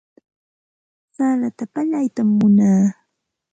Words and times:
Salata 1.15 1.63
pallaytam 1.73 2.29
munaa. 2.39 2.83